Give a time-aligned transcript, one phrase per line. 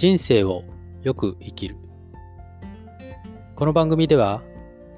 [0.00, 0.64] 人生を
[1.02, 1.76] よく生きる
[3.54, 4.40] この番組では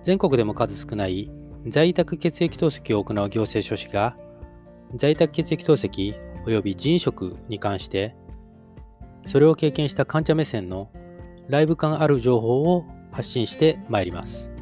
[0.05, 1.29] 全国でも数少ない
[1.67, 4.17] 在宅血液透析を行う行政書士が
[4.95, 6.15] 在宅血液透析
[6.47, 8.15] 及び人食に関して
[9.27, 10.89] それを経験した患者目線の
[11.49, 14.53] ライブ感ある情報を発信してまいります。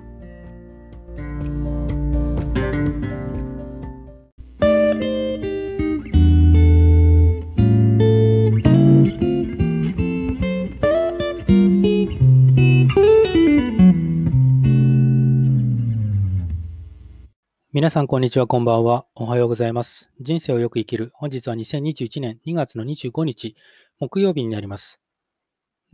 [17.72, 19.06] 皆さん、こんにちは、こんばんは。
[19.14, 20.10] おはようございます。
[20.20, 21.12] 人生をよく生きる。
[21.14, 23.54] 本日は2021年2月の25日、
[24.00, 25.00] 木曜日になります。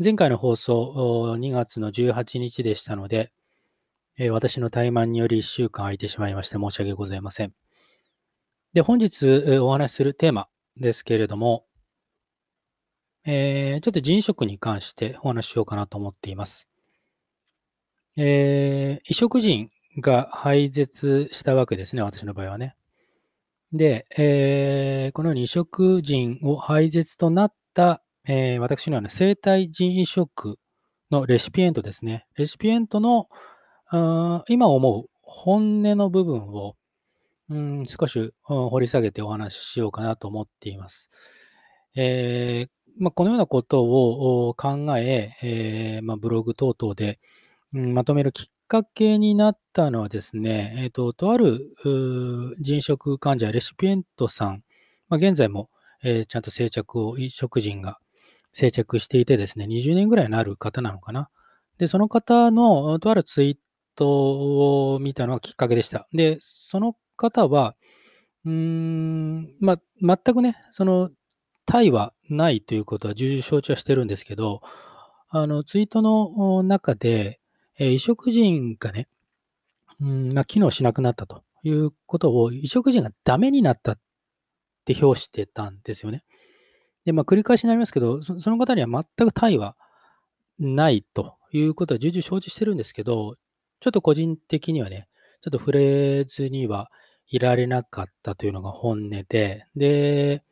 [0.03, 3.31] 前回の放送、2月の18日でしたので、
[4.17, 7.53] え私の怠慢により1週間空いてしまいまして申し訳ございません。
[8.73, 11.67] で、本日お話しするテーマですけれども、
[13.27, 16.71] えー、ちょっと人食に関してお話ししようかなと思っています。
[18.17, 22.77] えー、移植人が廃絶したわけですね、私の場合はね。
[23.73, 30.59] で、えー、このように移植人を廃絶となった、えー、私のような生体人移植
[31.11, 32.27] のレシピエントですね。
[32.37, 33.29] レシピエントの
[34.49, 36.77] 今思う本音の部分を、
[37.49, 41.11] うん、少し、掘り下げてお話ししようかなと思っています。
[41.95, 47.21] えーまあ、このようなことを考ええーまあ、ブログ等々で、
[47.75, 51.73] うん、まとめるきっきっかけになったのはですね、え、ー、と、とある
[52.59, 54.65] 人食患者、レシピエントさん、
[55.09, 55.71] まあ、現在も、
[56.03, 58.01] えー、ちゃんと生着を、食人が
[58.51, 61.31] 生着していてですね、20年ぐらいになる方なのかな。
[61.79, 63.57] で、その方のとあるツイー
[63.95, 66.09] トを見たのがきっかけでした。
[66.13, 67.77] で、その方は、
[68.45, 71.11] うーん、ま、全くね、その、
[71.67, 74.61] 対はないということは重々承知はしてるんですけど、
[75.29, 77.39] あの、ツイートの中で、
[77.79, 79.09] えー、移植人がね、
[80.01, 83.99] うんまあ、機能しなくなったということを、移植人がダメになったっ
[84.85, 86.25] て表してたんですよね。
[87.05, 89.77] で、まあ、繰り返しになりますけど、その方には全く対は
[90.59, 93.37] ないということは重々承知してるんですけど、
[93.81, 95.09] ちょっと個人的にはね、
[95.43, 96.91] ちょっと触れずには
[97.29, 100.43] いられなかったというのが本音で、で、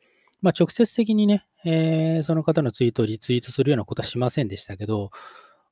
[0.41, 5.11] まあ、直接的にね、えー、その方のツイートをリツイートするようなことはしませんでしたけど、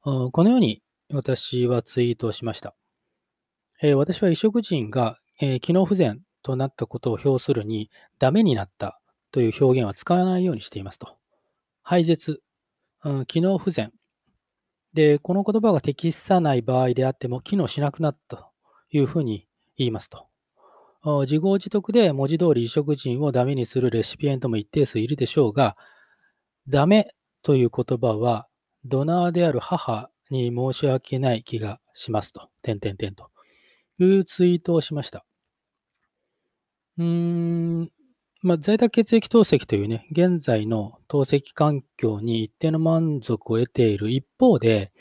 [0.02, 0.82] このように
[1.14, 2.76] 私はツイートしました。
[3.82, 9.00] えー、私は移植人が、えー、機能不全となったことを表するに、ダメになった
[9.32, 11.16] という表現は使わないようにしていますと。
[11.84, 12.42] 廃絶、
[13.04, 13.92] うん、機能不全。
[14.94, 18.48] で、この言葉が適さない場合であっても、機能しなくなったと
[18.92, 19.48] いうふうに
[19.78, 20.28] 言いますと。
[21.22, 25.76] 自業自得で文字通り移植人をダメにするレシピエントも一定数いるでしょうが、
[26.70, 28.48] ダメという言葉は、
[28.86, 33.30] ドナーである母に申し訳ない気がしますと、点々点と
[34.00, 35.26] いうツイートをしました。
[36.98, 37.92] うーん、
[38.42, 44.92] まあ、在宅血液透析というね、現在の透析環境に一定の満足を得ている一方で、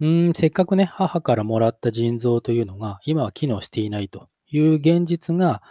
[0.00, 5.62] うん、せっかくね、母からもらった腎臓というのが、今は機能していないという現実が、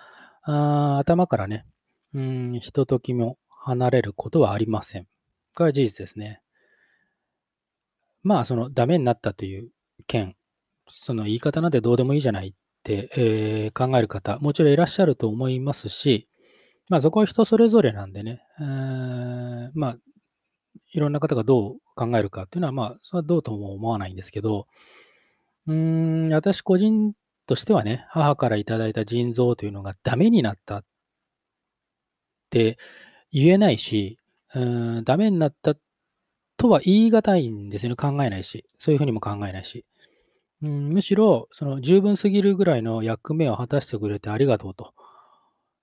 [0.44, 1.66] あ頭からね、
[2.14, 5.08] うん、ひとときも離れることはありません。
[5.56, 6.42] これは事実ですね。
[8.26, 9.70] まあ、そのダメになったという
[10.08, 10.36] 件、
[10.90, 12.54] その言い方なんてどうでもいいじゃないっ
[12.84, 16.28] て、えー、考える方、もちろんいらっしゃると思いますし、
[16.90, 19.98] まあそこは人それぞれなんでね、えー、まあ、
[20.92, 24.66] いろんな方がどう考えるかっていうのは、まあ、それはどうとも思わないんですけど、
[25.68, 27.14] うーん、私個人
[27.46, 30.84] としてはね、母からいただいた腎臓というのがダメになったっ
[32.50, 32.80] て
[33.32, 34.18] 言えないし、
[34.56, 35.80] うーんダメになったっ
[36.58, 37.96] とは言い難いんですよね。
[37.96, 38.66] 考えないし。
[38.78, 39.86] そういうふうにも考えないし。
[40.62, 44.94] うん、むしろ、その十分すぎるぐらいの役目を果たしてくれてありがとうと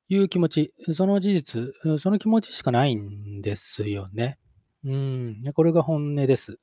[0.09, 4.39] いう気持ち、その事実、その気持ちしかないんですよね。
[4.85, 6.59] うん、これが本音です。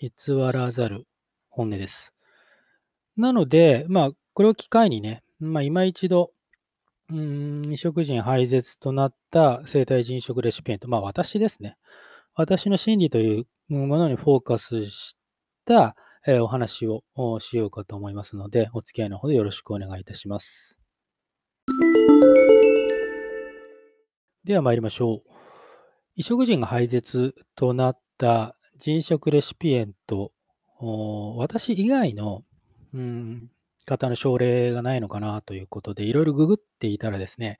[0.00, 0.10] 偽
[0.52, 1.06] らざる
[1.50, 2.14] 本音です。
[3.16, 6.30] なので、まあ、これを機会にね、まあ、今一度、
[7.10, 11.76] うん、移植人廃絶となった生体人食レシピエント、まあ私ですね。
[12.40, 15.16] 私の心理というものにフォーカスし
[15.64, 15.96] た、
[16.40, 17.02] お話を
[17.40, 20.78] しようかと思いますので、お付き合いのほどよろしくお願いいたします。
[24.44, 25.30] では参りましょう。
[26.14, 30.30] 移植人が廃絶となった人食レシピエント、
[31.38, 32.44] 私以外の、
[32.94, 33.50] うん、
[33.84, 37.58] 方の症例がないのかなということで、いろいろググっていたらですね、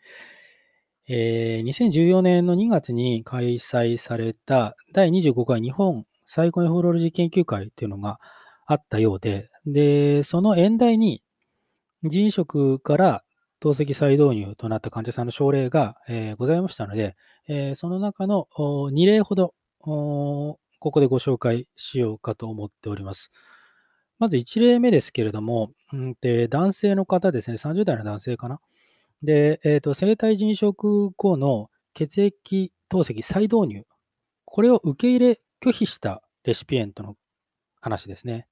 [1.09, 8.19] えー2014年の2月に開催された第25回日本サイコネフロロジー研究会というのが
[8.67, 11.23] あったようで、で、その演題に
[12.05, 13.25] 腎移植から
[13.61, 17.17] 透析再導入となった患者さんの症例が、えーございましたので、
[17.49, 18.47] えーその中の
[18.93, 23.31] 2例ほどここでご紹介しようかと思っております。
[24.19, 28.61] まず1例目ですけれども、うんで男性の方ですね、30代の男性かな。
[29.23, 33.85] で、えーと生体腎移植後の血液透析再導入、
[34.45, 37.17] これを受け入れ拒否したレシピエントの
[37.81, 38.47] 話ですね。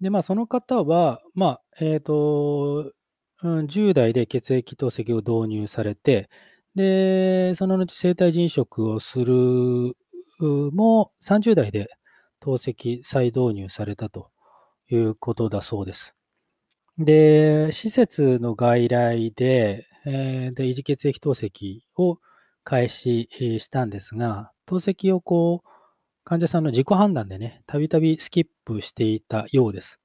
[0.00, 2.92] で、まあ、その方は、まあ、えっ、と、
[3.42, 6.28] うん、10代で血液透析を導入されて、
[6.74, 9.96] で、その後生体腎移植をする
[10.72, 11.88] も30代で
[12.40, 14.30] 透析再導入されたと
[14.88, 16.17] いうことだそうです。
[16.98, 22.18] で、施設の外来で、えーで、維持血液透析を
[22.64, 23.28] 開始
[23.60, 25.68] したんですが、透析をこう、
[26.24, 30.00] 患者さんの自己判断でね、たびたびスキップしていたようです。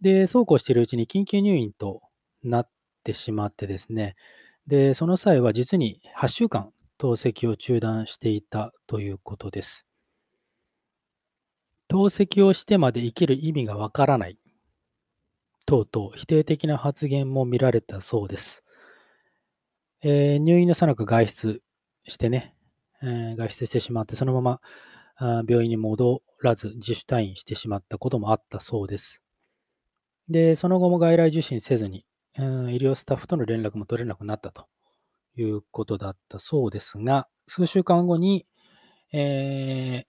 [0.00, 2.00] で、そうこうしているうちに緊急入院と
[2.42, 2.70] なっ
[3.04, 4.16] てしまってですね、
[4.66, 9.86] で、その際は実に8週間透析を中断していたということです。
[11.86, 14.38] 透析をしてまで生きる意味がわからない。
[15.68, 18.64] 等々否定的な発言も見られたそうです。
[20.00, 21.60] えー入院のさなく外出
[22.04, 22.54] してね、
[23.02, 24.60] えー外出してしまって、そのまま
[25.16, 29.22] あ病院に戻らず自主退院してしまったこともあったそうです。
[30.30, 32.06] で、その後も外来受診せずに、
[32.38, 34.68] うん医療スタッフとの連絡も取れなくなったと
[35.36, 38.46] いうことだったそうですが、数週間後に、
[39.12, 40.06] え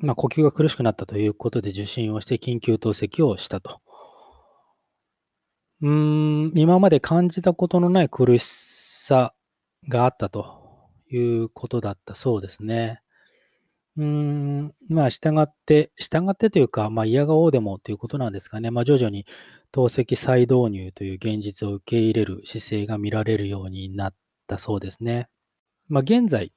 [0.00, 3.80] ーまあ、呼吸が苦しくなったということで受診をして緊急透析をしたと。
[5.82, 9.34] うーん、今まで感じたことのない苦しさ
[9.88, 13.00] があったということだったそうですね。
[13.96, 18.70] うーん、まあ、従って、従ってというか、まあ、嫌がおうでもということなんですかね。
[18.70, 19.26] まあ、徐々に
[19.72, 24.14] 透析再導入という現実を受け入れる姿勢が見られるようになっ
[24.46, 25.28] たそうですね。
[25.88, 26.52] まあ、現在、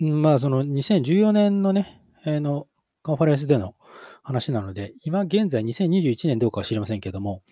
[0.00, 2.66] まあ、その2014年のね、あの、
[3.02, 3.74] カンファレンスでの
[4.22, 7.42] 話なので、今現在2021年どうかは知りませんけども、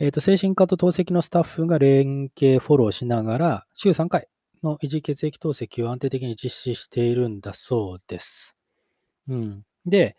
[0.00, 4.28] えっ、と、精神科と透析のスタッフが連携フォローしながら、週3回
[4.62, 8.56] の維持血液透析を安定的に実施しているんだそうです。
[9.28, 9.62] うん。
[9.86, 10.16] で、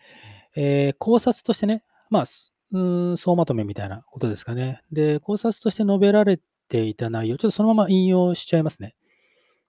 [0.56, 2.24] えー考察としてね、まあ、
[2.72, 2.80] う
[3.14, 4.82] ん、総まとめみたいなことですかね。
[4.92, 6.40] で、考察として述べられ
[6.70, 8.96] ていた内容、ちょっとそのまま引用しちゃいますね。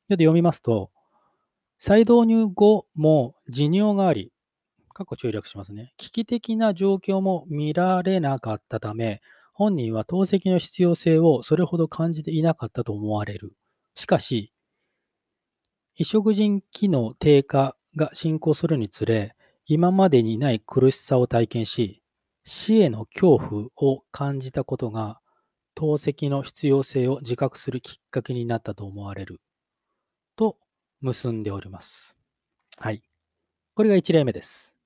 [0.09, 0.91] ちょっと読みますと、
[1.79, 4.33] 再導入後も持尿があり、
[4.95, 5.93] 過去注略しますね。
[5.97, 9.21] 危機的な状況も見られなかったため、
[9.59, 13.57] 本人は透析の必要性をそれほど感じていなかったと思われる。
[13.95, 14.53] しかし、
[15.95, 22.03] 移植人機能低下が進行するにつれ、今までにない苦しさを体験し、
[22.45, 25.21] 死への恐怖を感じたことが、
[25.75, 29.41] 透析の必要性を自覚するきっかけになったと思われる。
[30.37, 30.59] と
[31.01, 32.15] 結んでおります。
[32.77, 33.03] はい。
[33.75, 34.77] これが1例目です。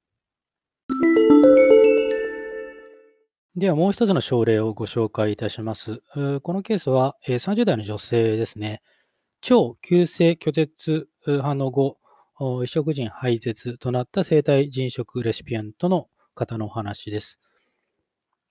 [3.56, 6.02] ではもう一つの症例をご紹介いたします。
[6.42, 8.80] このケースはえー30代の女性ですね。
[9.40, 11.08] 超急性拒絶
[11.42, 11.98] 反応後、
[12.38, 17.40] お移植人廃絶となった生体腎移植レシピエントの方のお話です。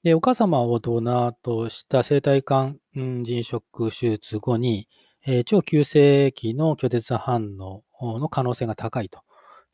[0.04, 4.90] で、お母様をドナーとした生体管うん腎移植手術後に、
[5.26, 7.84] え超急性期の拒絶反応
[8.20, 9.22] の可能性が高いと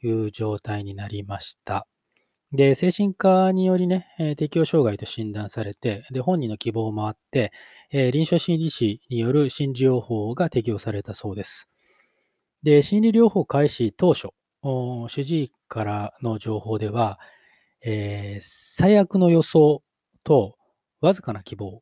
[0.04, 1.88] いう状態になりました。
[2.56, 7.52] で、精神科によりね、えー適応障害と診断されて、で、本人の希望もあって、
[7.92, 11.70] えー臨床心理士による心理療法が適用されたそうです。
[12.64, 14.30] で、心理療法開始当初、
[14.64, 17.20] 主治医からの情報では、
[17.84, 19.84] えー最悪の予想
[20.24, 20.58] と
[21.02, 21.82] わずかな希望、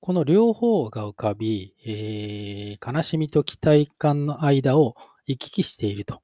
[0.00, 4.94] この両方が浮かび、え悲しみと期待感の間を
[5.26, 6.22] 行き来していると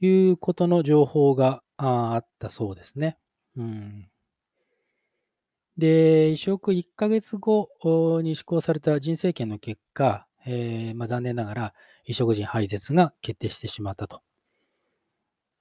[0.00, 3.18] いうことの情報がああったそうですね。
[3.56, 4.08] うん、
[5.76, 14.22] で、移植1ヶ月後に施行された人生権の結果、えーまあ、残念ながら移植人廃絶が決定してしまったと。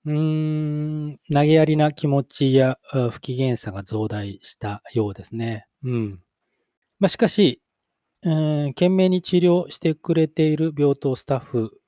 [0.06, 2.78] うーん、投げやりな気持ちや
[3.12, 5.68] 不機嫌さが増大したようですね。
[5.84, 6.22] うん。
[7.00, 7.62] まあ、しかし、
[8.24, 11.80] うーん懸命に治療してくれている病棟スタッフ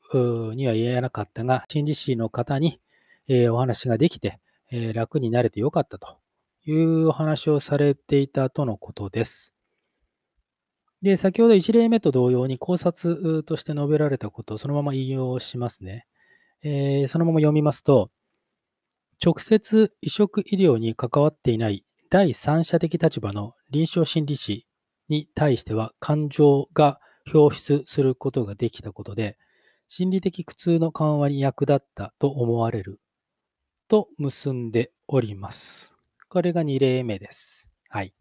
[0.56, 2.81] には言えなかったが、心理師の方に、
[3.28, 4.40] えーお話ができて、
[4.72, 6.20] えー楽になれてよかったと
[6.66, 9.56] いうお話をされていたとのことです。
[11.01, 16.06] で、先ほど1例目と同様に考察として述べられたことをそのまま引用しますね。
[16.63, 18.12] えー、そのまま読みますと、
[19.24, 24.68] 直接移植医療に関わっていない第三者的立場の臨床心理士
[25.10, 27.00] に対しては感情が
[27.34, 29.38] 表出することができたことで、
[29.88, 33.00] 心理的苦痛の緩和に役立ったと思われる
[33.92, 35.94] と結んでおります。
[36.30, 37.68] これが2例目です。
[37.90, 38.14] はい。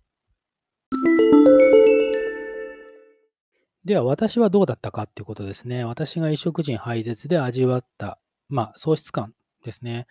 [3.84, 5.84] では、私はどうだったかっていうことですね。
[5.84, 10.08] 私が移植人廃絶で味わった、まあ、喪失感ですね。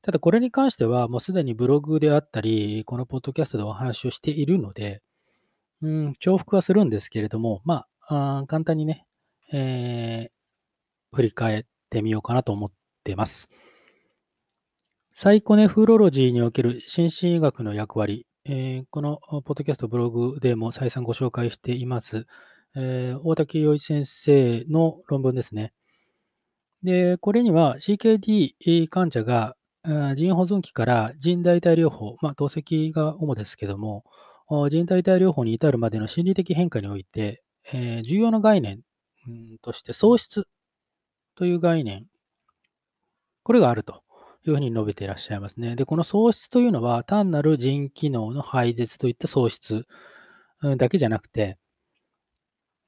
[0.00, 5.02] ただ、これに関しては、もうすでにブログであったり、このポッドキャストでお話をしているので、
[5.82, 9.06] うん、重複はするんですけれども、まあ、あ簡単にね、
[9.52, 12.72] えー、振り返ってみようかなと思っ
[13.04, 13.50] てます。
[15.18, 22.26] サイコネフロロジーにおける心身医学の役割、えー、このポッドキャストブログでも再三ご紹介しています。
[22.76, 25.72] えー、大竹洋一先生の論文ですね。
[26.82, 29.56] で、これには CKD 患者が
[30.16, 34.04] 腎保存期から腎代替療法、まあ、透析が主ですけども、
[34.68, 37.42] 腎代替療法に至るまでの心理的変化において、
[37.72, 38.80] えー、重要な概念
[39.62, 40.46] として喪失
[41.36, 42.04] という概念、
[43.44, 44.02] これがあると
[44.50, 45.76] いうふうに述べていらっしゃいますね。
[45.76, 49.86] で、この喪失というのは単なる腎機能の廃絶といった喪失
[50.76, 51.58] だけじゃなくて、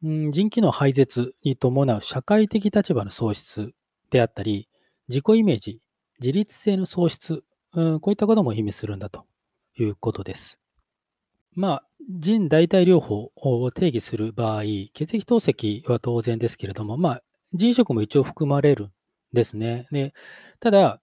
[0.03, 3.73] うん、人機能廃絶に伴う社会的立場の喪失
[4.11, 4.69] であったり、
[5.09, 5.81] 自己イメージ、
[6.21, 7.43] 自立性の喪失、
[7.75, 9.25] うん、こういったことも意味するんだと
[9.77, 10.61] いうことです。
[11.55, 14.63] まあ、腎代替療法を定義する場合、
[14.95, 17.23] 血液透析は当然ですけれども、まあ、
[17.55, 18.93] 腎食も一応含まれるん
[19.33, 19.89] ですね。
[19.91, 20.15] で
[20.61, 21.01] ただ、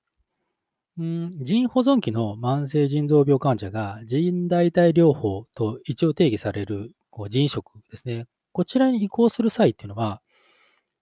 [0.97, 8.27] うん、腎保存期の慢性腎臓病患者が腎代替療法と一応定義されるこう腎食ですね。
[8.53, 10.21] こちらに移行する際っていうのは、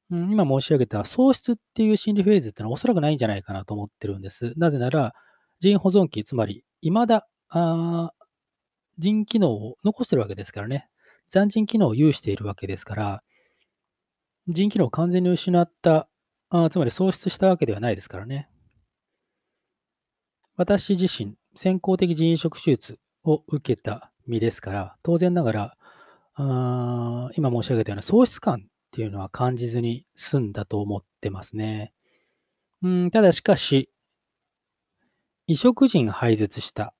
[0.09, 4.53] うん、今申し上げた喪失っていう心理フェーズっていうのはおそらくないんじゃないかなと思ってるんです。
[4.57, 5.13] なぜなら、
[5.59, 8.11] 腎保存期、つまり、未だ、あ
[8.97, 10.87] 腎機能を残してるわけですからね。
[11.27, 13.23] 残腎機能を有しているわけですから、
[14.47, 16.07] 腎機能を完全に失った、
[16.49, 18.49] あつまり喪失したわけではないですからね。
[20.55, 25.77] 私自身、先行的腎移植手術を受けた身ですから、当然ながら、
[26.35, 31.93] あ今申し上げたような喪失感っていうのは感じずに済んだと思ってますね。
[32.83, 33.89] うんただしかし、
[35.47, 36.93] 移植人が廃絶した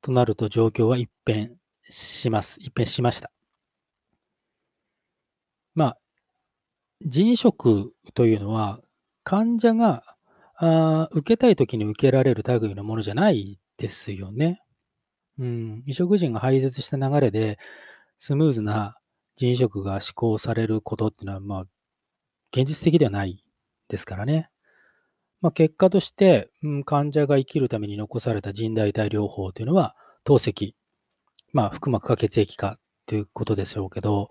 [0.00, 2.58] となると状況は一変します。
[2.60, 3.32] 一変しました。
[5.74, 5.98] まあ、
[7.04, 8.80] 腎移植というのは、
[9.24, 10.11] 患者が
[10.64, 14.62] あ受けたいときに受けられる類のものじゃないですよね。
[15.38, 17.58] うん、移植人が廃絶した流れで、
[18.18, 18.96] スムーズな
[19.34, 21.64] 人移植が施行されることっていうのは、まあ、
[22.52, 23.44] 現実的ではない
[23.88, 24.50] ですからね。
[25.40, 30.74] まあ、結果として、うん、患者が生きるために残された腎代替療法というのは、透析、
[31.52, 34.30] まあ、腹膜下血液化ということでしょうけど、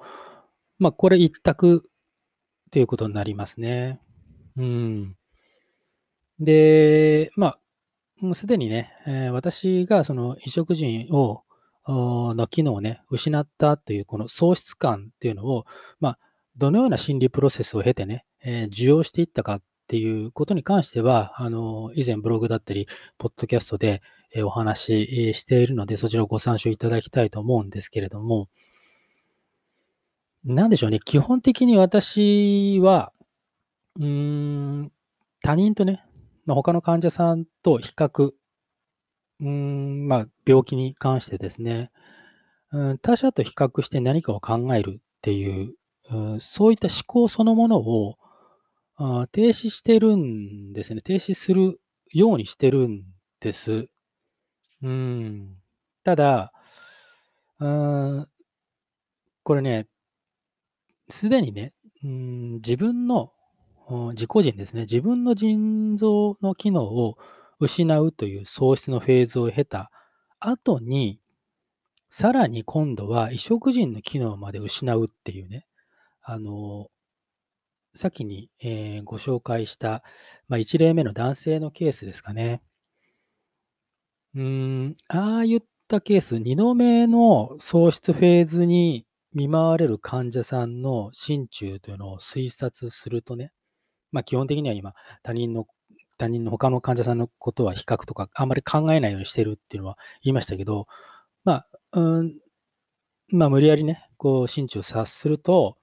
[0.79, 1.89] まあ、これ一択
[2.71, 3.99] ということになりますね。
[4.55, 5.15] うん。
[6.41, 7.59] で、まあ、
[8.19, 11.43] もうすでにね、えー、私がその移植人を
[11.87, 15.65] の機能をね、失ったというこの喪失感っていうのを、
[15.99, 16.19] まあ、
[16.57, 24.01] どのような心理プロセスを経てね、えー、受容していったかっていうことに関しては、あの、以前ブログだったり、ポッドキャストで、
[24.33, 28.47] えお話ししているので、そちらをご参照いただきたいと思うんですけれども、
[30.45, 33.11] なんでしょうね、基本的に私は、
[33.99, 34.07] うー
[34.83, 34.91] ん、
[35.43, 36.05] 他人とね、
[36.51, 38.31] まあ、他の患者さんと比較
[39.39, 41.91] うん、まあ、病気に関してですね、
[42.73, 45.75] うん、他者と比較して何かを考えるっていう、
[46.11, 48.17] うん、そういった思考そのものを
[48.97, 51.01] あ停止してるんですね。
[51.01, 51.79] 停止する
[52.11, 53.03] ようにしてるん
[53.39, 53.87] です。
[54.83, 55.55] うん。
[56.03, 56.51] ただ、
[57.59, 58.27] うん、
[59.43, 59.87] これね、
[61.07, 63.31] すでにね、うん、自分の
[63.89, 64.81] 自己人ですね。
[64.81, 67.17] 自分の腎臓の機能を
[67.59, 69.91] 失うという喪失のフェーズを経た
[70.39, 71.19] 後に、
[72.09, 75.65] さらに今度は移植人の機能まで失うっていうね、
[76.21, 76.87] あの、
[77.93, 80.03] 先に、えー、ご紹介した、
[80.47, 82.61] まあ、1例目の男性のケースですかね。
[84.33, 93.51] うーん、ああいったケース、2度目の喪失フェーズに見舞われる患者さんの心中というのを推察するとね、
[94.11, 95.67] まあ、基本的には今、他人の
[96.21, 100.85] 他人の他の患者さんのことは比較とか、あんまり考えないようにしてるっていうのは言いましたけど、
[101.43, 102.33] まあ、うん、
[103.29, 105.77] まあ、無理やりね、こう、心中察すると、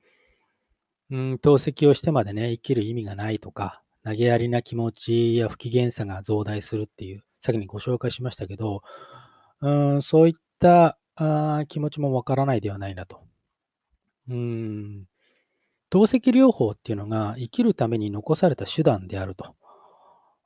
[1.10, 8.82] うん、透析をしてまでね、生きる意味がないとか、投げやりな気持ちや不機嫌さが増大するっていう、先にご紹介しましたけど、
[9.60, 13.20] うん、そういったあ気持ちもわからないではないなと。
[14.28, 15.06] うん、
[15.90, 19.54] 透析療法っていうのが生きるために残された手段であると。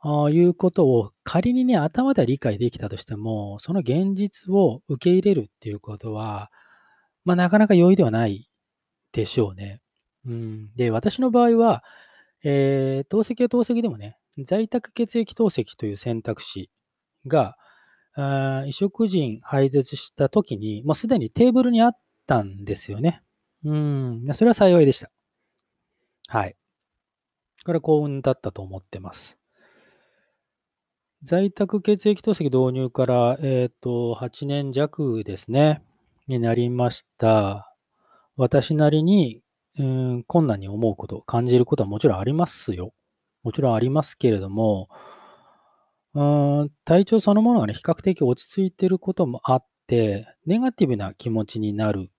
[0.05, 6.51] あいうことを仮にね、頭では理解できたとしても、その現実を受け入れるっていうことは、
[7.25, 8.49] まあ、なかなか容易ではない
[9.13, 9.81] でしょうね。
[10.27, 11.85] うん、で、私の場合は、
[12.43, 16.71] えー、透析は透析でもね、在宅血液透析という選択肢
[17.27, 17.57] が、
[18.15, 23.23] あ移植人廃絶したときに、もうすでにテーブルにあったんですよね。
[23.65, 25.11] うん、それは幸いでした。
[26.33, 26.57] はい。
[27.67, 29.39] これ幸運だったと思ってます。
[31.23, 35.83] 在宅血液透析導入から、えっ、ー、と、8年弱ですね、
[36.29, 37.71] になりました。
[38.39, 39.43] 私なりに、
[39.79, 42.95] うん、困難に思うこと、感じることはもちろんありますよ。
[43.43, 44.89] もちろんありますけれども、
[46.15, 46.23] う
[46.65, 52.11] ん、体調そのものがね、比較的落ち着いていることもあって、ネガティブな気持ちになる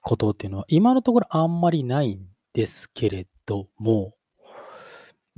[0.00, 4.14] ことっていうのは、今のところあんまりないんですけれども、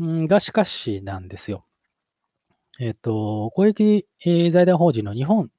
[0.01, 1.67] ん、がしかしなんですよ。
[2.79, 5.51] えっ、と、公益、財団法人の日本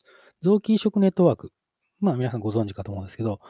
[0.42, 1.52] 臓器移植ネットワーク、
[2.00, 3.42] まあ皆さんご存知かと思うんですけど、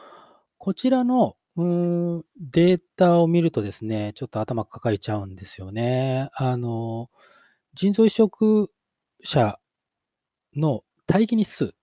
[0.58, 6.30] こちらのうーんデータを見るとですね、ちょっと頭抱えちゃうんですよね。
[6.34, 7.10] あの、
[7.74, 8.72] 腎臓移植
[9.22, 9.60] 者
[10.56, 11.74] の待機日数、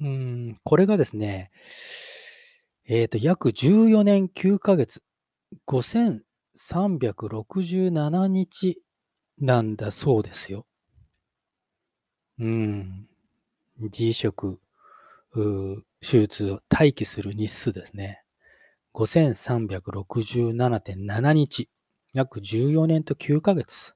[0.00, 1.50] うん、これがですね、
[2.86, 5.02] えっ、と、約14年9ヶ月、
[5.66, 8.82] 5367日
[9.38, 10.66] なんだそうですよ。
[12.38, 13.08] うん。
[13.90, 14.60] G 食、
[15.32, 18.22] 手術を待機する日数ですね。
[18.94, 21.68] 5367.7日。
[22.14, 23.94] 約14年と9ヶ月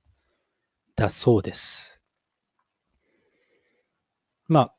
[0.96, 1.98] だそうです。
[4.48, 4.74] まあ、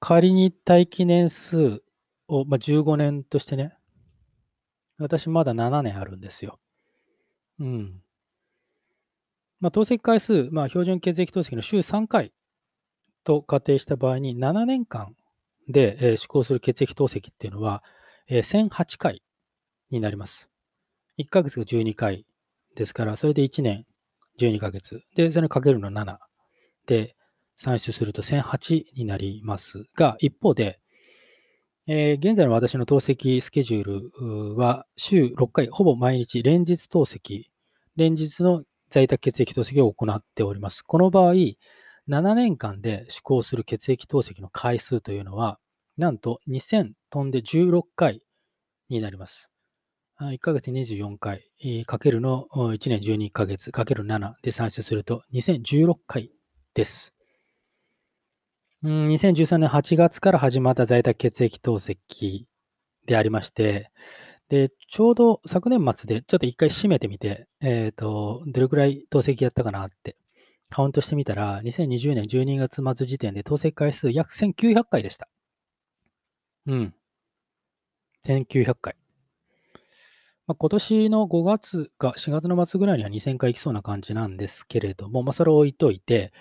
[0.00, 1.82] 仮に待機年数
[2.26, 3.73] を、まあ、15年としてね、
[4.98, 6.58] 私まだ7年あるんですよ。
[7.58, 8.02] うん。
[9.60, 12.32] まあ、透析回数、まあ、標準血液透析の週3回
[13.24, 15.14] と仮定した場合に、7年間
[15.68, 17.82] で、えー、施行する血液透析っていうのは、
[18.28, 19.22] えー、1008回
[19.90, 20.50] になります。
[21.18, 22.26] 1ヶ月が12回
[22.76, 23.86] ですから、それで1年
[24.38, 25.02] 12ヶ月。
[25.16, 26.18] で、それかけるの7
[26.86, 27.16] で
[27.56, 30.80] 算出すると1008になりますが、一方で、
[31.86, 37.44] えー、現在の私の透析スケジュールは週6回、ほぼ毎日連日透析、
[37.96, 40.80] 連日の在宅血液透析を行っております。
[40.80, 41.34] この場合、
[42.08, 45.58] 7年間で施行する血液透析の回数というのは、
[45.98, 48.22] なんと2000飛んで16回
[48.88, 49.50] になります。
[50.18, 51.50] 1ヶ月24回、
[51.84, 56.30] かけるの1年12ヶ月、かける7で算出すると2016回
[56.72, 57.14] です。
[58.84, 62.44] うん2013年8月から始まった在宅血液透析
[63.06, 63.90] でありまして、
[64.50, 70.18] で、ちょうど昨年末でちょっと一回締めてみて、えっ、ー、と、どれくらい透析やったかなって
[70.68, 75.28] カウントしてみたら、2020年12月末時点で当選回数約1900回でした。
[76.66, 76.94] うん。
[78.26, 78.96] 1900回。
[80.46, 86.34] まあ、今年の5月か4月の末ぐらいには2000回いきそうな感じなんですけれども、まあ、それを置いといて、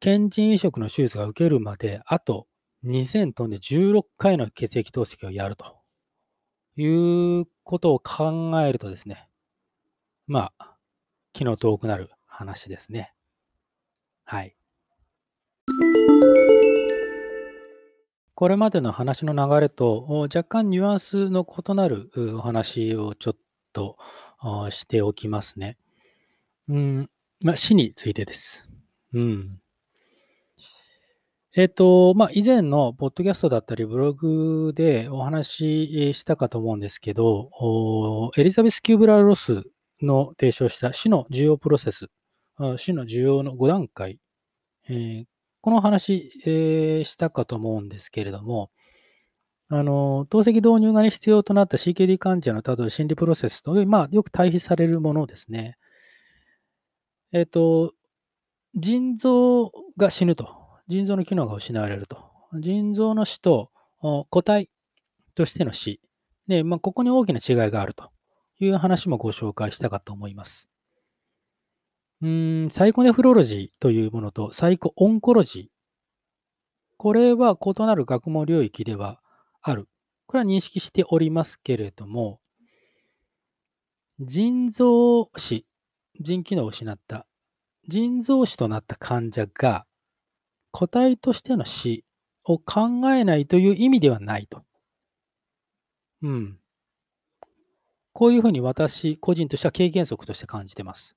[0.00, 2.46] 検診移植の手術が受けるまで、あと
[2.84, 5.76] 2000トンで16回の血液透析をやると
[6.76, 9.28] いうことを考えるとですね、
[10.26, 10.74] まあ、
[11.34, 13.12] 気の遠くなる話ですね。
[14.24, 14.56] はい。
[18.34, 23.36] これまでの話の流れと若干ニュアンスの異なるお話をちょっ
[23.74, 23.98] と
[24.70, 25.76] しておきますね。
[26.68, 27.10] うん、
[27.44, 28.66] まあ、死についてです。
[29.12, 29.60] うん。
[31.52, 37.50] えっ、と、まあ、以前のポッドキャストだったりブログでお話ししたかと思うんですけど、
[38.36, 39.64] エリザベス・キューブラー・ロス
[40.00, 42.06] の提唱した死の受容プロセス
[42.76, 44.20] 死の受容の5段階、
[44.88, 45.24] えー、
[45.60, 48.70] この話、えー、したかと思うんですけれども、
[49.68, 55.78] あの、透析導入が、必要となった CKD 患者のたどる心理プロセスと、まあ、よく対比されるものですね。
[57.32, 57.92] えっ、と、
[58.74, 60.59] 腎臓が死ぬと。
[60.90, 62.18] 腎臓の機能が失われると。
[62.60, 63.70] 腎臓の死と
[64.28, 64.68] 個体
[65.34, 66.00] としての死。
[66.48, 68.10] で、まあ、ここに大きな違いがあると
[68.58, 70.68] いう話もご紹介したかと思います。
[72.20, 75.66] うん、サイコネフロロジーというものとサイコオンコロジー。
[76.98, 79.20] これは異なる学問領域では
[79.62, 79.88] ある
[80.30, 82.38] これは認識しておりますけれども、
[84.20, 85.66] 腎臓死、
[86.20, 87.26] 腎機能を失った、
[87.88, 89.86] 腎臓死となった患者が、
[90.70, 92.04] 個体としての死
[92.44, 94.62] を考えないという意味ではないと。
[96.22, 96.58] うん。
[98.12, 101.16] こういうふうに私個人としては経験則として感じてます。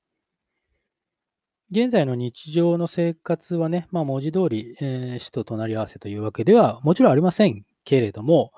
[1.72, 8.52] 現在の日常の生活はね、まあ、文字通り、えー、死と隣り合わせというわけではもちろんありませんけれども、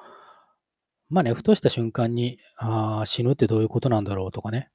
[1.09, 4.69] まあね、ふとした瞬間に、あ死ぬってどういうことなんだろうとかね、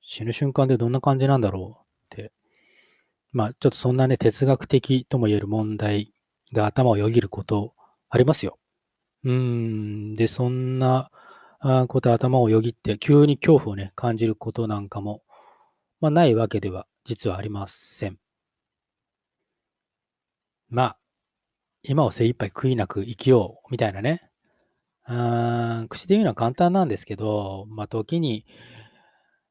[0.00, 2.32] 死ぬ瞬間でどんな感じなんだろうって、
[3.36, 6.14] まあちょっとそんなね、哲学的とも言える問題
[6.54, 7.74] が頭をよぎること
[8.08, 8.58] ありますよ。
[9.24, 11.10] うん、で、そんな
[11.88, 15.22] こと頭をよぎって急に恐怖をね、感じることなんかも、
[16.00, 18.16] まあないわけでは実はありません。
[20.70, 20.98] まあ、
[21.82, 24.30] 今を精一杯悔いなく生きようみたいなね、
[25.04, 28.46] あー口で言うのは簡単なんですけど、まあ、時に、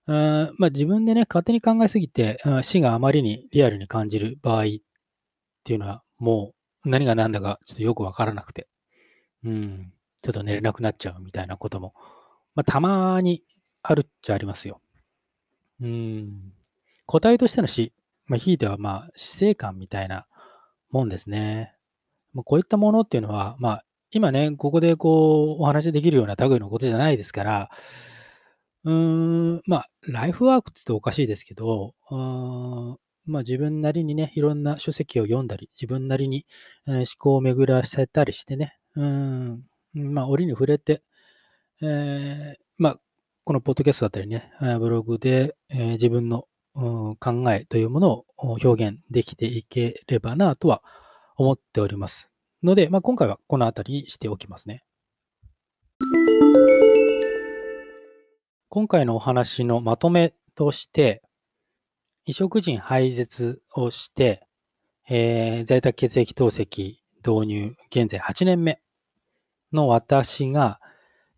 [0.08, 4.66] あまあ、自分でね、勝手に考えすぎて、死があまりにリアルに感じる場合っ
[5.64, 6.54] ていうのは、も
[6.86, 8.68] う何が何だかちょっとよくわからなくて、
[9.44, 11.94] うん、ちょっと寝れなくなっちゃうみたいなことも、
[12.54, 13.44] まあ、たまに
[13.82, 14.80] あるっちゃありますよ。
[15.82, 16.54] うん、
[17.06, 17.92] 個体としての死、
[18.28, 20.26] まあ、ひいてはまあ死生観みたいな
[20.92, 21.74] もんですね。
[22.34, 27.70] まあ、こういったものっていうのは、まあ、今ね、ここでこう、お話できるような類のことじゃないですから、
[28.86, 36.46] うん、まあ、ライフワークって言うとおかしいですけど、うんまあ、自分なりにね、いろんな書籍を読んだり、自分なりに、
[36.88, 41.02] えー思考を巡らせたりしてね、うん、まあ、折に触れて、
[41.82, 43.00] えーまあ、
[43.44, 47.18] このポッドキャストだったりね、ブログで、えー自分の、考
[47.54, 50.84] えというものを表現できていければなとは
[51.38, 52.30] 思っております。
[52.64, 54.84] ので、まあ、今回はこの辺りにしておきますね。
[58.76, 61.24] 今回のお話のまとめとして、
[62.26, 64.46] 移植人廃絶をして、
[65.08, 68.82] えー、在宅血液透析導入、現在8年目
[69.72, 70.82] の私が、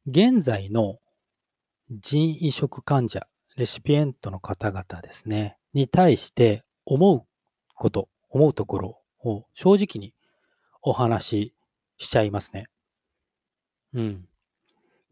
[0.07, 0.97] 現在の
[1.91, 7.23] 腎移植患者、レシピエントの方々ですね、に対して思う
[7.75, 10.15] こと、思うところを正直に
[10.81, 11.53] お話し
[11.99, 12.65] しちゃいますね。
[13.93, 14.27] うん。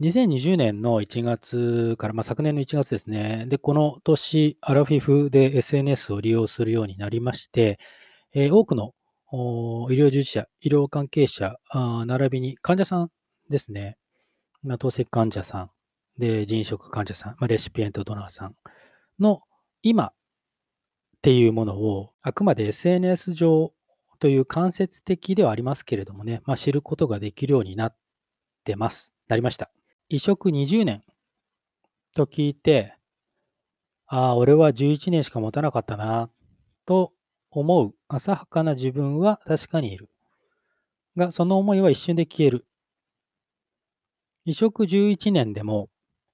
[0.02, 3.46] 2020年の1月から、まあ、昨年の1月ですね。
[3.48, 7.80] で、この年、アラフィフで SNS を利用するようになりまして、
[8.34, 8.94] えー、多くの
[9.32, 11.56] 医療従事者、医療関係者、
[12.06, 13.10] 並びに患者さん
[13.50, 13.98] ですね。
[14.64, 15.72] まあ、透析患者さん、
[16.18, 18.56] で、人食患者さん、まあ、レシピエントドナーさん
[19.18, 19.44] の
[19.82, 20.14] 今っ
[21.22, 23.72] ていうものを、あくまで SNS 上
[24.20, 27.96] という間接的ではありますけれどもね、まあ、知ることができるようになっ
[28.66, 29.14] てます。
[29.30, 29.72] なりました。
[30.08, 31.04] 移植20年
[32.14, 32.96] と聞いて、
[34.06, 36.30] ああ、俺は11年しか持たなかったな、
[36.86, 37.12] と
[37.50, 40.12] 思う浅はかな自分は確かにいる。
[41.18, 42.68] が、その思いは一瞬で消える。
[44.46, 45.90] 移植11年でも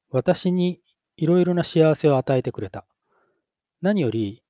[0.09, 0.81] 私に
[1.15, 2.85] いろいろな幸せを与えてくれた。
[3.81, 4.43] 何より、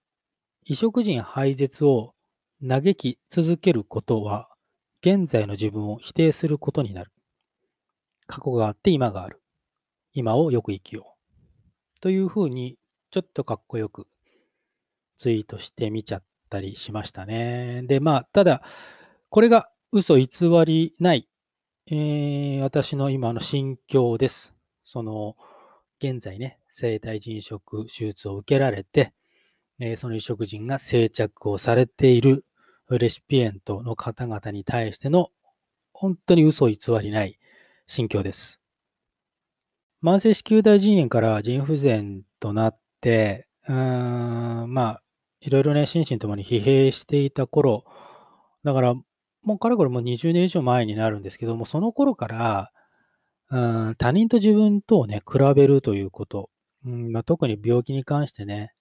[0.65, 2.15] 移植人廃絶を
[2.67, 4.49] 嘆き続けることは、
[5.01, 7.11] 現在の自分を否定することになる。
[8.27, 9.41] 過去があって今がある。
[10.13, 11.15] 今をよく生きよ
[11.97, 11.99] う。
[12.01, 12.77] というふうに、
[13.11, 14.07] ちょっとかっこよく
[15.17, 17.83] ツイートしてみちゃったりしましたね。
[17.83, 18.61] で、まあ、ただ、
[19.29, 20.27] これが嘘偽
[20.65, 21.27] りない、
[21.87, 24.53] えー、私の今の心境です。
[24.85, 25.35] その、
[25.99, 29.13] 現在ね、生体腎食手術を受けられて、
[29.79, 32.45] えー、その移植人が生着をされている
[32.89, 35.29] レシピエントの方々に対しての
[35.93, 37.39] 本当に嘘偽りない
[37.87, 38.61] 心境です。
[40.03, 45.03] 慢性子宮大腎炎から腎不全となって、うーん、まあ、
[45.41, 47.85] いろいろね、心身ともに疲弊していた頃、
[48.63, 48.93] だから、
[49.43, 52.71] もうかれこれもう20年以上前になるんですけども、その頃から、
[53.51, 56.49] うん他人と自分とをね、比べるということ、
[56.85, 58.73] うんまあ、特に病気に関してね、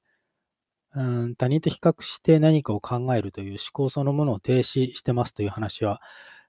[0.94, 6.00] うん、他人と比較して何かを考えるという思考そのものを停止してますという話は、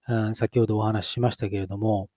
[0.07, 2.09] うん、先ほどお話ししましたけれども、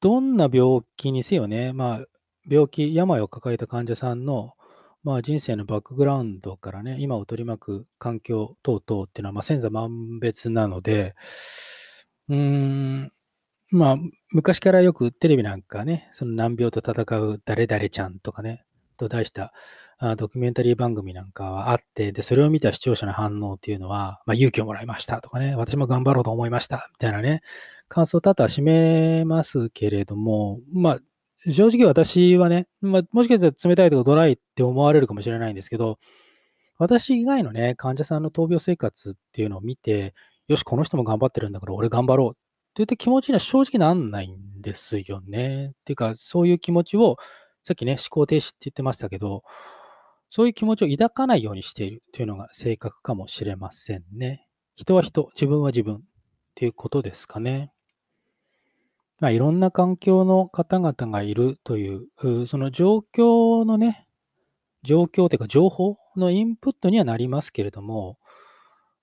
[0.00, 2.04] どんな病気にせよね、まあ、
[2.48, 4.52] 病気、病を抱えた患者さんの、
[5.02, 11.14] まあ、人生のバックグラウンドからね、今を取り巻く環境等々っていうのは、まあ、千差万別なので、
[12.28, 13.12] うーん、
[13.70, 13.96] まあ、
[14.30, 18.64] 昔からよくテレビなんかね、その難病と戦う誰々ちゃんとかね、
[18.96, 19.52] と題した
[20.16, 27.42] ドキュメンタリー番組なんかはあって、で、それを見た視聴者の反応っていうのは、まあ、勇気をもらいましたとかね、私も頑張ろうと思いましたみたいなね、
[27.88, 31.00] 感想を多々占めますけれども、まあ、
[31.50, 35.98] 正直私はね、まあ、もしかしたら冷たいとかドライって思われるかもしれないんですけど、
[36.78, 40.14] 私以外のね、患者さんの闘病生活っていうのを見て、
[40.48, 42.38] よし、この人も頑張ってるんだから俺頑張ろうって
[42.76, 45.68] 言って気持ちには正直なんないんですよね。
[45.68, 47.16] っていうか、そういう気持ちを、
[47.62, 49.42] さっきね、思考停止って言ってましたけど、
[50.36, 54.48] そういう気持ちを抱かないようにしているというのが正確かもしれませんね。
[54.74, 56.00] 人は人、自分は自分っ
[56.56, 57.70] ていうことですかね。
[59.20, 62.08] まあ、いろんな環境の方々がいるという、
[62.48, 64.08] その状況のね、
[64.82, 68.18] 状況というか情報のインプットにはなりますけれども、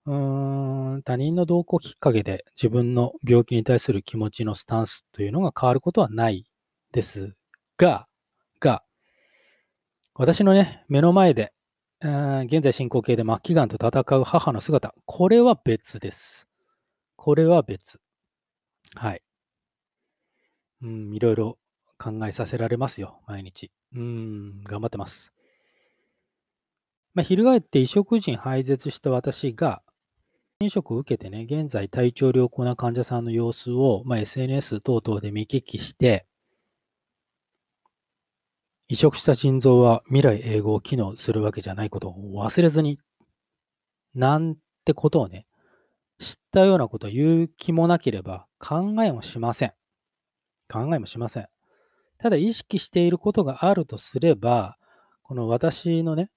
[0.06, 6.46] うーん他人の動向きっかけで自分の病気に対する気持ちのスタンスというのが変わることはない
[6.92, 7.38] です、
[7.78, 8.10] が、
[10.22, 11.52] 私のね、目の前で、
[12.02, 16.48] うー現在進行形で末期がんと戦う母の姿、これは別です。
[17.16, 18.00] これは別。
[18.94, 19.24] はい。
[20.84, 21.58] うん、いろいろ
[21.98, 23.72] 考えさせられますよ、毎日。
[23.96, 25.34] うん、頑張ってます。
[27.16, 29.82] まあ、翻って移植人廃絶した私が、
[30.60, 36.28] 飲食を受けてね、現在体調良好な患者さんの様子を、まあ、SNS 等々で見聞きして、
[38.92, 43.00] 移植した腎臓は未来永劫機能するわけじゃないことを忘れずに、
[44.14, 45.48] なんてことをね、
[46.20, 49.72] 知ったようなことを言う気もなければ考えもしません。
[50.68, 51.48] 考えもしません。
[52.18, 54.76] ただ意識していることがあるとすれば、
[55.22, 56.30] この私のね、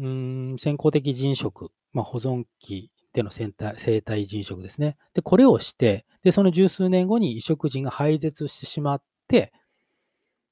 [0.00, 4.98] うーん先行的人食、まあ、保存期での生体生体人食ですね。
[5.14, 9.50] で、これをして、で、その十数年後に移植人が廃絶してしまって、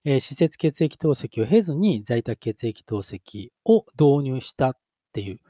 [0.07, 4.79] えー施設血液透析を経ずに在宅血液透析を導入したっ
[5.13, 5.41] ていう、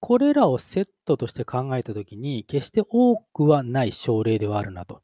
[0.00, 5.02] これらをセットとして考えたときに、決して多くはない症例ではあるなと、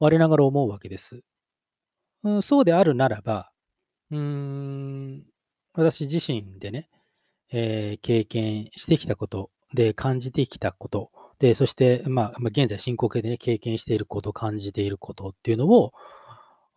[0.00, 1.22] 我ながら思うわけです。
[2.24, 3.50] うん、そうであるならば、
[4.10, 5.24] うーん、
[5.74, 6.88] 私自身でね、
[7.50, 15.92] えー経験してきたこと、で、感じてきたこと、で、そして、まあ、現在進行形でね、経験していること、感じていることっていうのを、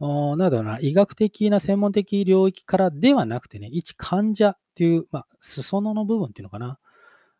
[0.08, 6.80] なんだろうな、医学的な専門的領域からではなくてね、一患者っていう、まあ、裾野の部分っていうのかな。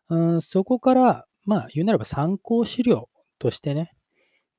[0.08, 3.92] うん、そこから、まあ、言うならば参考資料としてね、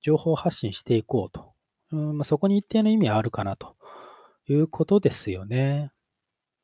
[0.01, 1.53] 情報発信していこうと。
[1.91, 3.75] うんまあ、そこに一定の意味はあるかなと
[4.47, 5.91] いうことですよね。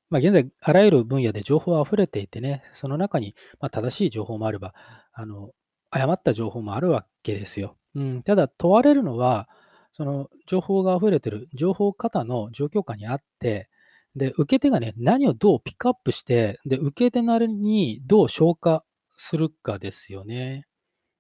[0.10, 4.74] まあ、現在、あらゆる分野で情報は溢れていてね、その中に、ま、正しい情報もあれば、
[5.14, 5.52] あの、
[5.90, 7.78] 誤った情報もあるわけですよ。
[7.96, 9.48] うん、ただ、問われるのは、
[9.94, 13.70] その情報が溢れてる情報型の状況下にあって、
[14.16, 18.84] で、受け手がね、何をどうピックアップして、で、受け手なりにどう消化
[19.16, 20.66] するかですよね。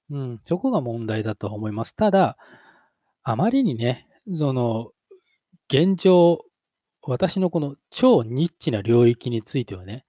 [0.09, 1.95] うん、そこが問題だと思います。
[1.95, 2.37] ただ、
[3.23, 4.91] あまりにね、その、
[5.69, 6.43] 現状、
[7.03, 10.05] 私のこの超ニッチな領域についてはね、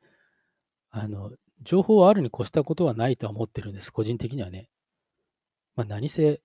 [0.91, 1.31] あの、
[1.63, 4.69] 情報はあるに越したことはないとは思ってるんです、個人的にはね。
[5.77, 6.43] まあ、何せ、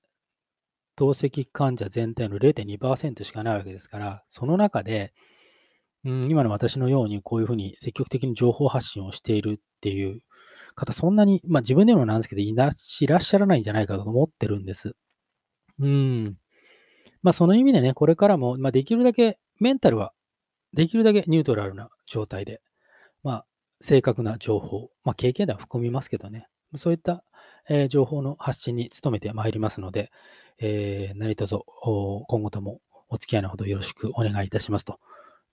[0.97, 5.13] 透析患者全体の0.2%しかないわけですから、その中で、
[6.03, 10.21] うん、今の私のようにこういうふうに積極的に情報発信をしているっていう
[10.75, 14.95] 方、そんなに、まあ自分でもなんですけど、いらっしゃらないんじゃないかと思ってるんです。
[15.79, 16.35] うん。
[17.21, 20.13] まあその意味でね、これからも、まあできるだけメンタルは、
[20.73, 22.61] できるだけニュートラルな状態で、
[23.23, 23.45] まあ
[23.81, 27.23] 正確な情報、まあ経験談は含みますけどね、そういった、
[27.69, 30.11] えー情報の発信に努めてまいりますので、
[30.59, 34.99] えー何卒お今後ともお付き合いのほどよろしくお願いいたしますと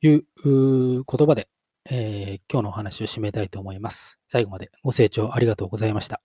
[0.00, 1.48] いう言葉で、
[1.90, 4.18] えー今日のお話を締めたいと思います。
[4.28, 6.20] 最後までご清聴ありがとうございました。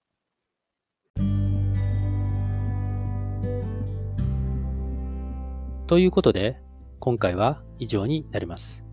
[5.88, 6.62] ということで、
[6.99, 8.86] 今回は以上になります。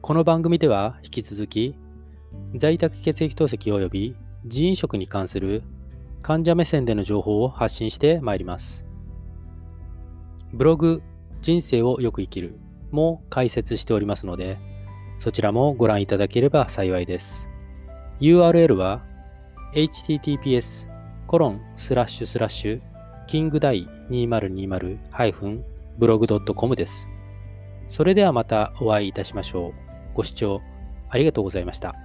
[0.00, 1.74] この番組では引き続き、
[2.56, 5.62] 在宅血液透析及び人員食に関する
[6.22, 8.86] 患者目線での情報を発信してまいります。
[10.52, 11.02] ブログ、
[11.40, 12.58] 人生をよく生きる
[12.90, 14.58] も開設しておりますので、
[15.18, 17.50] そちらもご覧いただければ幸いです。
[18.20, 19.02] URL は
[19.74, 20.88] https
[21.26, 22.80] コロンスラッシュスラッシュ
[23.26, 27.08] キングダイ 2020-blog.com です。
[27.88, 29.72] それではまたお会いいたしましょう。
[30.14, 30.60] ご視聴
[31.08, 32.03] ありがとうございました。